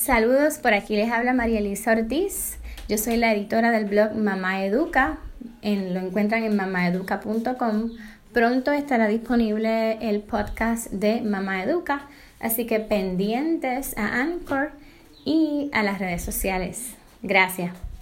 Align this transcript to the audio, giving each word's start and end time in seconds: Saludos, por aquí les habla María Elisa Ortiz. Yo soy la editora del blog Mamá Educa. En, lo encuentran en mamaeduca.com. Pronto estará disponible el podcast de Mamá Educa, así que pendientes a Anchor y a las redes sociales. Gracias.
Saludos, 0.00 0.56
por 0.56 0.72
aquí 0.72 0.96
les 0.96 1.12
habla 1.12 1.34
María 1.34 1.58
Elisa 1.58 1.92
Ortiz. 1.92 2.56
Yo 2.88 2.96
soy 2.96 3.18
la 3.18 3.34
editora 3.34 3.70
del 3.70 3.84
blog 3.84 4.14
Mamá 4.14 4.64
Educa. 4.64 5.18
En, 5.60 5.92
lo 5.92 6.00
encuentran 6.00 6.42
en 6.42 6.56
mamaeduca.com. 6.56 7.90
Pronto 8.32 8.72
estará 8.72 9.08
disponible 9.08 9.98
el 10.00 10.22
podcast 10.22 10.90
de 10.90 11.20
Mamá 11.20 11.64
Educa, 11.64 12.06
así 12.40 12.64
que 12.64 12.80
pendientes 12.80 13.94
a 13.98 14.22
Anchor 14.22 14.72
y 15.26 15.68
a 15.74 15.82
las 15.82 15.98
redes 15.98 16.22
sociales. 16.22 16.94
Gracias. 17.20 17.89